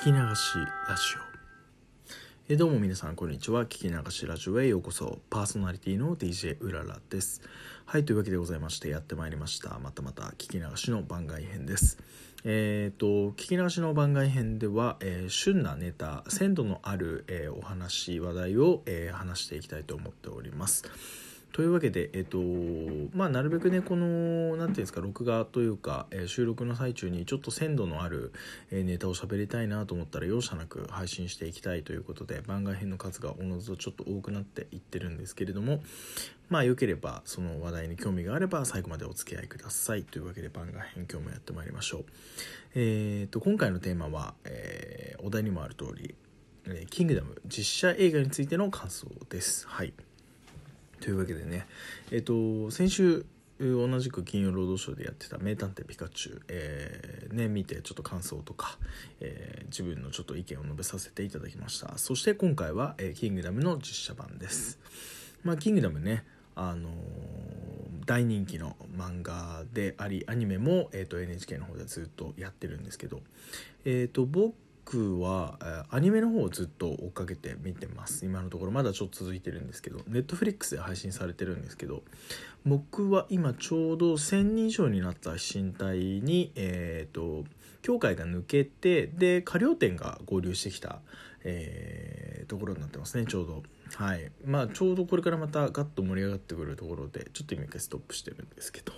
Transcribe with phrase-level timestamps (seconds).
[0.00, 0.54] 聞き流し
[0.88, 1.02] ラジ
[2.48, 2.52] オ。
[2.54, 3.64] えどうも皆さんこんにちは。
[3.64, 5.18] 聞き流しラジオへようこそ。
[5.28, 7.42] パーソナリティの DJ うららです。
[7.84, 9.78] はいというわけでございましてやってまいりました。
[9.78, 11.98] またまた聞き流しの番外編です。
[12.44, 20.84] えっ、ー、と聞き流しの番外編では、えー、旬なネタ鮮度のある、えー、お話話題を、え話していきたいと思っております。
[21.52, 22.38] というわけで、えっと、
[23.12, 28.32] まあ、なるべくね、この、なんていうんですか、録画というか、えー、収録の最中にちょっと鮮度のある、
[28.70, 35.82] えー、ネタを喋りたいなと思ったら容赦なく配信していきたいということで、番外編の数がおのずとちょっと多くなっていってるんですけれども、
[36.48, 40.04] まあ、よければ、その話題に興味があれば、最後までお付き合いください。
[40.04, 42.04] というわけで、番外編今日もやってまいりましょう。
[42.74, 46.14] えー、っと、今回のテーマは、えー、お題にもある通り、
[46.90, 49.66] キングダム実写映画についての感想です。
[49.66, 49.92] はい。
[51.00, 51.66] というわけでね、
[52.10, 53.24] えっ、と、先週、
[53.60, 58.78] 同じく金曜ロードショーでやってた「名探偵ピカチュウ」えー、ね見てちょっと感想とか、
[59.20, 61.98] えー、自分のちょっと意見を述べさせていただきました。
[61.98, 64.78] そして今回は、えー、キングダムの実写版です。
[65.44, 66.90] まあキングダムねあの
[68.06, 73.20] 大人気の漫画でありアニメも、えーと、NHK の方でずっとやってるんですけど、
[73.84, 74.54] えーと僕
[74.92, 78.24] 僕はアニメの方をずっと追っかけて見てます。
[78.24, 78.72] 今のところ。
[78.72, 80.00] まだちょっと続いてるんですけど。
[80.08, 82.02] ネットフリックスで配信されてるんですけど。
[82.66, 87.44] 僕は今ちょうど1000人以上になった身体にえっ、ー、と
[87.82, 90.98] 教会が抜けてで過料店が合流してきた、
[91.44, 93.26] えー、ところになってますね。
[93.26, 93.62] ちょうど。
[93.94, 94.32] はい。
[94.44, 98.92] まあちょうどこれからまたガッと盛り上がってくるところでちょっと今一回ストップしてるんですけど。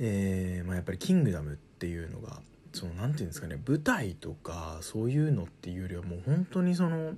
[0.00, 2.42] えー、まあやっぱり「キングダム」っていうのが
[2.76, 7.14] その何て言うんですかね舞台とかそういうのっていうよりはもう本当にその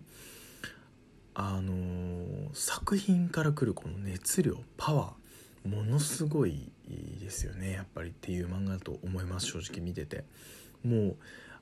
[1.34, 6.72] あの作品から来るこの熱量パワーものすごい
[7.20, 10.24] ですよねやっぱりっていう漫画だと思います正直見てて。
[10.84, 11.16] もう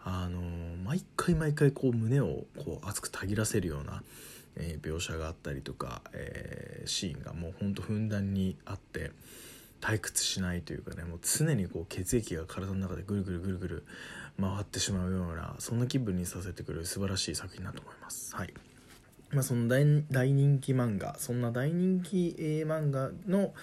[0.05, 0.41] あの
[0.85, 4.03] 毎回毎回こう胸をこう熱くたぎらせるような、
[4.57, 9.11] えー、描写があったりとか、え、シーンがもうほんとふんだんにあって
[9.81, 13.87] 退屈しないというかねもう常にこう血液が体の中でぐるぐるぐるぐる
[14.41, 18.35] 回ってしまうようなそんな気分にさせてくれる素晴らしい作品だと思います。
[18.35, 18.53] はい
[19.31, 19.85] まあ、その大
[20.33, 23.55] 人気漫画そんな大人気、え漫画の、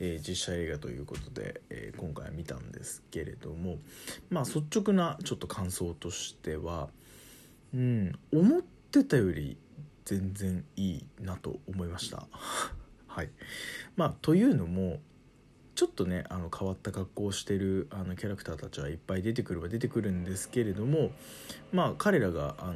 [0.00, 3.78] えー、実写映画ということで、えー、今回は見たんですけれども
[4.30, 6.88] まあ率直なちょっと感想としては
[7.72, 9.56] うん思ってたより
[10.04, 12.26] 全然いいなと思いました。
[13.06, 13.30] はい
[13.96, 15.00] まあ、というのも
[15.74, 21.10] ちょっとねあの変わった格好をしてるあのキャラクターたちはいっぱい出てくるは出てくるんですけれども
[21.72, 22.74] まあ彼らがあの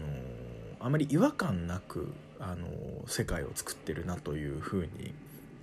[0.80, 2.68] あまり違和感なくあの
[3.06, 5.14] 世界を作ってるなというふうに、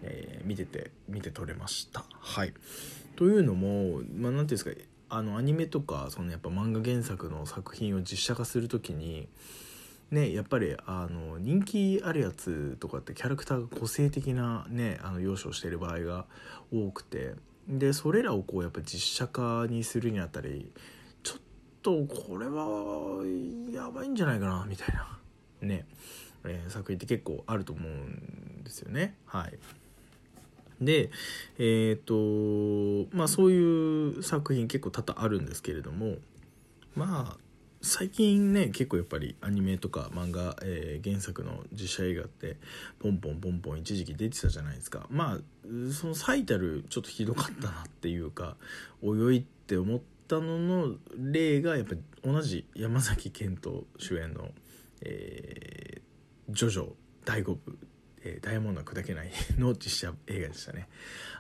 [0.02, 2.04] えー、見てて見て取れました。
[2.20, 2.54] はい、
[3.16, 4.72] というのも、まあ、ていうんですか
[5.10, 9.28] あのアニメとかそのやっぱ漫画原作の作品を実写化する時に
[10.14, 16.26] ねやっぱりあの人気あるやつとかってキャラクターが個性的なねあの要素をしている場合が
[16.72, 17.34] 多くて。
[17.66, 20.70] でそれらをこうやっぱ実写化にするにあたり
[21.24, 21.38] ちょっ
[21.82, 23.24] とこれは
[23.72, 25.18] やばいんじゃないかなみたいな。
[25.62, 25.86] ね、
[26.44, 29.16] えー、作品って結構あると思うんですよね。
[29.26, 29.58] はい。
[30.82, 31.10] で
[31.58, 36.18] えっ、とまあそういう作品結構多々あるんですけれども
[36.96, 37.43] まあ
[37.86, 42.56] 最近ね結構やっぱりアニメとか漫画、えー、原作の実写映画って
[42.98, 45.06] ポンポンポンポン一時期出てたじゃないですか。
[45.10, 45.38] まあ
[45.92, 48.56] その最たるちょっとひどかったなっていうか
[49.02, 54.52] およいって思ったのの例がやっぱり同じ山崎賢人主演の
[55.04, 56.94] 「えー、ジョジョ
[57.26, 57.78] 第5部」
[58.24, 60.88] えー、ダイヤモンドは砕けないの実写映画でしたね。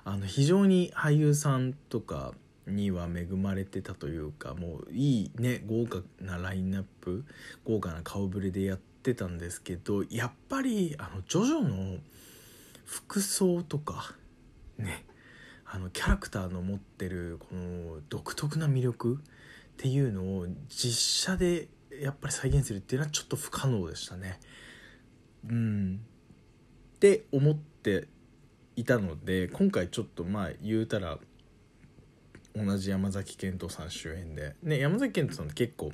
[0.03, 2.33] あの非常に俳優さんとか
[2.67, 7.25] には恵まれてたというかもういいね豪華なラインナップ
[7.65, 11.97] 豪華な顔ぶれでやってたんですけどやっぱりあのジョジョの
[12.85, 14.15] 服装とか
[14.77, 15.05] ね
[15.65, 19.19] あのキャラクターの持ってるこの独特な魅力
[19.73, 21.67] っていうのを実写で
[21.99, 24.39] やっぱり再現するっていうのはちょっと不可能でしたね。
[25.49, 25.99] うん
[26.95, 28.07] って思って
[28.75, 31.17] いたので今回ちょっとまあ言うたら
[32.55, 35.91] 同じ山崎賢人さん主演で、ね、山崎賢人さんって結構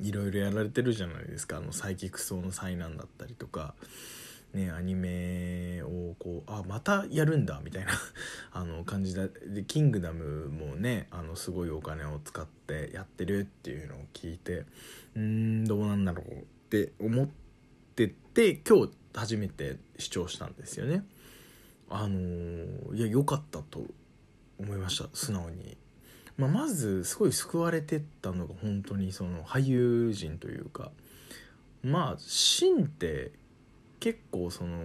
[0.00, 1.58] いろいろやられてるじゃないですか。
[1.58, 3.74] あのサイキクソの災難だったりとか、
[4.54, 7.92] ね、アニメをこうあまたやるんだみたいな。
[8.52, 14.64] あの感じでで「キングダム」もねあのすごいお金を使ってやってるっていうのを聞いて
[15.14, 17.28] うんどうなんだろうって思っ
[17.94, 21.04] てて今日初めて視聴したんですよね。
[21.90, 23.86] あのいや良かったと
[24.62, 25.76] 思いました素直に
[26.38, 30.90] まあ、まずすごい救われてったのが本当にその俳優陣というか
[31.82, 33.32] まあシンって
[34.00, 34.76] 結構その、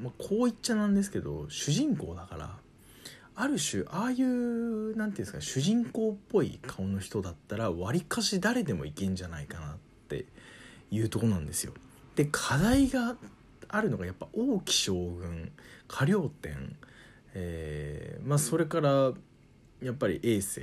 [0.00, 2.56] まあ、こう言っちゃなんですけど主人公だから
[3.34, 9.76] ある種ああいう何て言うんですか主人公っぽい顔の人だったらわりかし誰でもいけんじゃないかなっ
[10.08, 10.26] て
[10.90, 11.72] いうとこなんですよ。
[12.16, 13.16] で課題が
[13.68, 15.52] あるのがやっぱ王毅将軍
[15.86, 16.76] 過料天、
[17.34, 19.12] えー、まあそれから
[19.82, 20.60] やっぱり衛星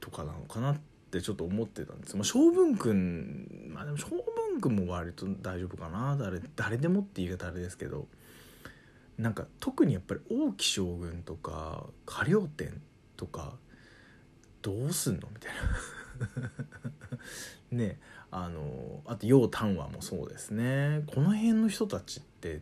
[0.00, 0.78] とかなのかなっ
[1.10, 6.16] てちょっと思ってたんです、まあ、将軍君まあでも将軍君も割と大丈夫かな。
[6.16, 8.06] 誰誰でもって言い方あれですけど。
[9.18, 12.80] なんか特にやっぱり王毅将軍とか過料天
[13.16, 13.54] とか
[14.60, 15.52] どうすんのみたい
[16.40, 16.50] な。
[17.70, 17.98] ね
[18.30, 21.04] あのあと楊丹和もそうですね。
[21.06, 22.60] この辺の人たちって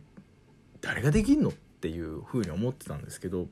[0.81, 3.47] 誰ができんのっていうふうに思ってたんですけど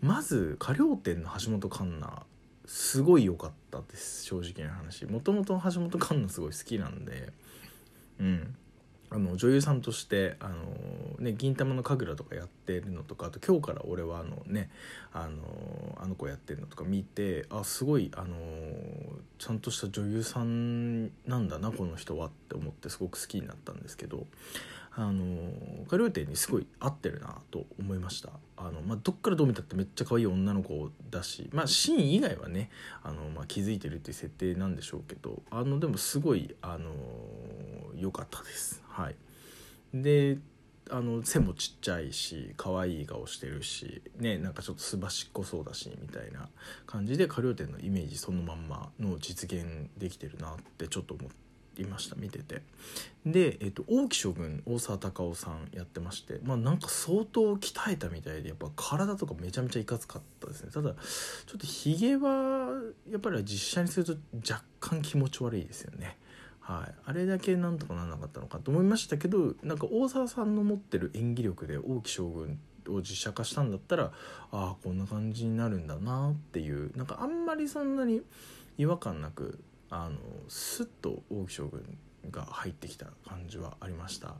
[0.00, 2.22] まず歌謡天の橋本環奈
[2.64, 5.04] すごい良かったです正直な話。
[5.04, 7.30] もともと橋本環奈すごい好きなんで
[8.18, 8.56] うん。
[9.14, 10.54] あの女優さんとしてあの、
[11.18, 14.70] ね、銀魂の神楽とかやってるのとかあと今日から俺はあのね
[15.12, 18.36] あのあの子やってるのとか見てあすごいあの
[19.38, 24.26] ちゃんとした女優さんなんだなこの人はって思ってすごく好きになったんですけど
[24.94, 25.52] あの
[25.88, 28.30] カリオテにすごい合ってるなと思いました。
[28.58, 32.70] あの、まあ、どっからどう見たってめっちゃ可愛い女の子だしまあシーン以外はね
[33.02, 36.90] あの、まあ、気づいてるっていう設定なんでしょうけどあのでもすごいあの
[38.02, 38.82] 良かったです。
[38.88, 39.16] はい。
[39.94, 40.38] で
[40.90, 46.48] あの背もちっちゃいし可愛い顔してるしねなんかちょっとすばしっこそうだしみたいな
[46.86, 51.28] 感じで花稜店のイメージそのまんまの実現できてるなってちょっと思
[51.78, 52.60] いました見てて。
[53.24, 60.70] で、えっと、王毅将軍大沢たかおさんやってましてまあなんか相当鍛えたみたいでやっぱ体とかめちゃめちゃいかつかったですね。
[60.72, 60.98] ただちょ
[61.56, 64.16] っとひげはやっぱり実写にすると
[64.46, 66.18] 若干気持ち悪いですよね。
[66.62, 74.10] はい、あれだけなんとかならなかったのかと思いましたけどなんか大沢さんの持ってる演技力で王毅将軍を実写化したんだったらあ
[74.52, 78.22] あこんな感じになるんだなっていうなんかあんまりそんなに
[78.78, 79.58] 違和感なく
[79.90, 80.16] あの
[80.48, 81.98] スッと王毅将軍
[82.30, 84.34] が入ってきた感じはありました。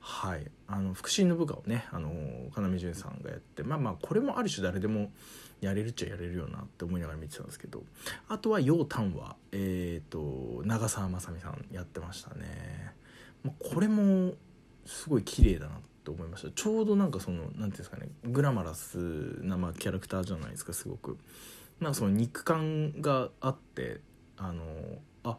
[0.00, 0.50] はい。
[0.68, 5.10] あの腹心の部下をね要潤さんがやってまあまあこれもある種誰でも
[5.60, 7.84] やれるっちゃやれるよなって思いながら見てたんですけど。
[8.28, 12.92] あとは楊丹はえっ、ー、と長澤まさみさんやってましたね、
[13.42, 14.34] まあ、これも
[14.84, 16.50] すごい綺麗だなって思いました。
[16.50, 18.98] ちょうどなんかその何ていうんですかねグラマラス
[19.42, 21.18] な、まあ、キャラクターじゃないですかすごく。
[21.80, 24.00] なんかその肉感があって
[24.36, 24.64] あの
[25.24, 25.38] あ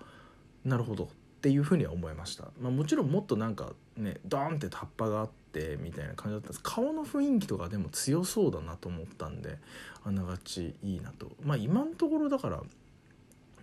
[0.64, 1.10] なるほど。
[1.40, 6.60] っていうふうには思いました、まあ、もちろんもっとなんかねドーンってタッパがあってみたいな感じだったんです。
[6.62, 9.58] 顔の雰囲気とかでも強そうだなと思ったんで
[10.04, 11.32] あながちいいなと。
[11.42, 12.62] まあ今のところだから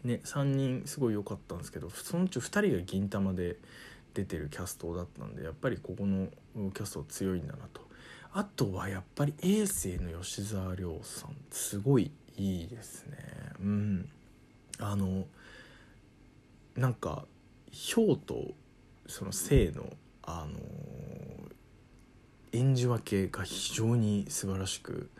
[0.04, 3.56] ね3人すごい良かったんですけどそのうち2人が銀魂で
[4.14, 6.28] 出てるキャストだったんでやっぱりここの
[6.72, 7.82] キャスト強いんだなと。
[8.32, 13.18] あとはやっぱり衛星の吉沢亮さんすごいいいですね。
[13.60, 14.08] うん。
[14.78, 15.26] あの
[16.76, 17.24] なんか
[17.72, 18.54] 氷と
[19.06, 19.84] その性の
[20.22, 20.58] あの
[22.52, 25.10] 演じ分けが非常に素晴らしく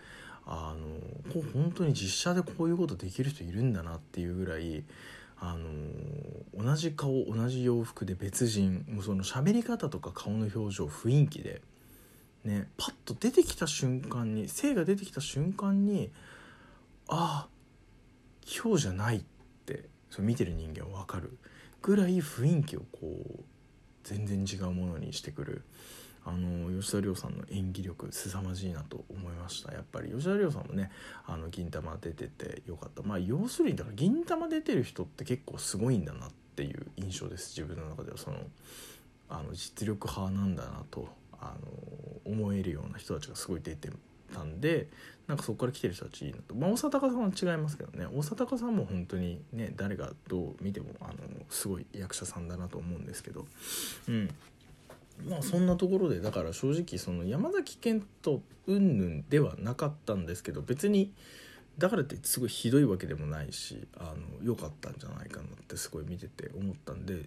[0.46, 4.84] あのこう本当に実写でこういうことできる人いるんだなっていうぐらい
[5.38, 11.60] あの同じ顔同じ洋服で別人もうその喋り方とか顔の表情雰囲気で
[12.44, 16.10] ねパッと出てきた瞬間に性が出てきた瞬間に
[17.08, 17.48] ああ
[18.46, 19.22] 今日じゃないっ
[19.66, 21.36] てそ見てる人間は分かる。
[21.86, 23.06] ぐらい雰囲気をこ
[23.38, 23.44] う
[24.02, 25.62] 全然違うものにしてくる
[26.24, 29.72] あの吉田亮さんの演技力凄まじいなと思いました。
[29.72, 30.90] やっぱり吉田亮さんもね
[31.26, 33.04] あの銀魂出ててよかった。
[33.04, 37.56] まあ要するにだから銀魂出てる人って結構すごいんだなっていう印象です。
[37.56, 38.38] 自分の中ではその
[39.28, 41.54] あの実力派なんだなとあ
[42.26, 43.88] の思えるような人たちがすごい出て
[44.36, 44.88] たんで
[45.26, 48.06] なんかそこから来てる人たち、まあ、大阪さんは違いますけどね。
[48.06, 51.14] 大阪さんも本当にね誰がどう見てもあの
[51.48, 53.46] すごい役者さんだなと思うんですけど。
[54.08, 54.30] うん。
[55.28, 61.12] まあそんなところでだから正直その山崎賢人云々ではなかったんですけど別に
[61.78, 67.22] だからってすごいひどいわけでもないしあの良かったんじゃないかなってすごい見てて思ったんで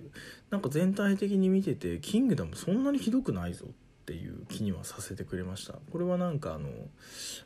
[0.50, 3.70] なんか全体的に見てて「キングダムそんなにひどくないぞ」っ
[4.10, 5.76] ていう気にはさせてくれました。
[5.92, 6.70] これはなんかあの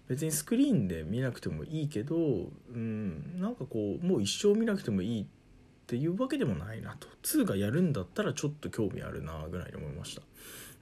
[0.08, 5.25] 別にスクリーンで見なくてもいいけどうんなんかこうもう一生見なくてもいいっ
[5.88, 7.10] ていうわけでもないなと。
[7.24, 10.22] 2がやるんだったらちょっと興味あるなぐらいに思いました。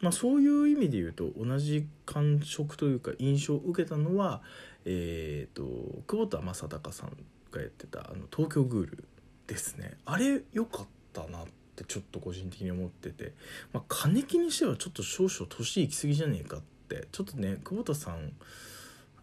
[0.02, 4.44] まあそういう意味で言うと同じ感触というか印象を受けたのは
[4.86, 5.64] えっ、と
[6.06, 7.18] 久保田正孝さん
[7.52, 9.04] がやってたあの東京グール
[9.48, 9.98] ですね。
[10.06, 13.34] あれ良かったなってちょっと個人的に思ってて、
[13.74, 17.08] まあ、金木にしてはちょっと少々年いきすぎじゃねえかって。
[17.12, 18.34] ちょっとね久保田さん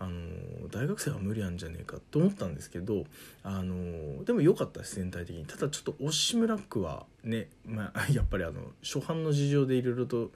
[0.00, 3.05] あの大学生は無理なんじゃねえかと思ったんですけど
[3.43, 5.45] あのでも良かったです全体的に。
[5.45, 10.31] ただちょっと押し村区はね、まあ、やっぱりあの初版の事情でいろいろと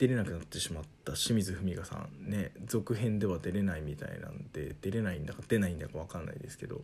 [0.00, 6.80] 出れなくなってしまった清水文香さんね続編では出れないみたいなんで出れないんだか出ないんだか分かんないですけど、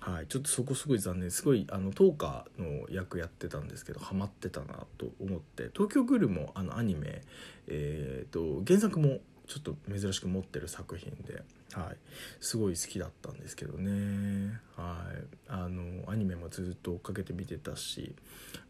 [0.00, 1.44] はい、ちょっとそこすごい残念す。
[1.44, 7.20] ごいあの10日の役やってたんですけどハマってたなと思って東京グルもあのアニメ、
[7.68, 11.96] えーと原作もちょっと珍しく持ってる作品で、はい、
[12.40, 18.14] すごい好きだったんですけどね、はい、あのアニメもずっと追っかけて見てたし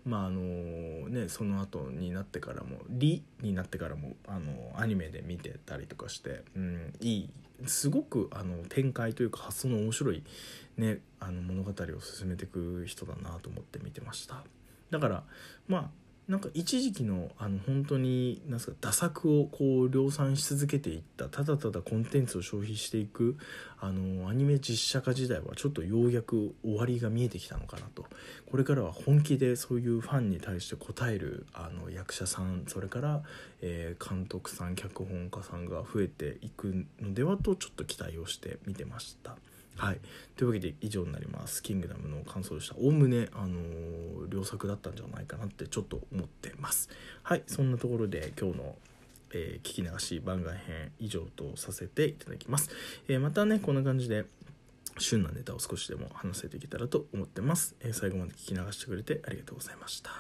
[0.05, 7.31] まああのねその後になってからも「リ」になってからもあのアニメで見てたりとかして、うん、いい
[7.67, 10.25] すごくあの展開というか発想の面白い、
[10.77, 14.43] ね、あの物語を進めていく人だなと思って見てました。
[14.91, 15.25] だから
[15.69, 23.37] まあなんか一時期のあの本当になんすか打作をこう量産し続けていったただただコンテンツを消費していく
[23.79, 28.07] あのアニメ実写化時代はちょっとようやく終わりが見えてきたのかなと
[28.51, 33.23] これからは本気でそういうファンに対して応えるあの役者さんそれから、
[33.61, 39.37] えー、監督さん脚本家さんが増えていくのではとちょっと期待をして見てました。
[39.77, 40.01] はい、
[40.37, 42.77] というわけで以上になります「キングダム」の感想でした。
[42.77, 46.89] おおむね、あのー、良作だったんじゃないかなってちょっと思ってます。
[47.23, 47.43] はい。
[47.47, 48.79] そんなところで今日の
[49.37, 52.71] えー、聞き流し番外編以上とさせていただきます、
[53.09, 54.27] えー、またねこんな感じで
[54.99, 60.11] 旬なネタを少しでも話せていけたらと思ってます、えー、最後まで聞き流してくれてありがとうございました。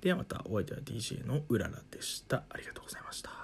[0.00, 2.44] ではまたお相手は DJ のうららでした。
[2.48, 3.43] ありがとうございました。